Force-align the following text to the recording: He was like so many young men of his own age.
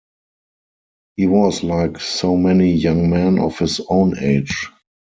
He 1.15 1.27
was 1.27 1.61
like 1.61 1.99
so 1.99 2.35
many 2.35 2.73
young 2.73 3.11
men 3.11 3.37
of 3.37 3.59
his 3.59 3.79
own 3.87 4.17
age. 4.17 4.67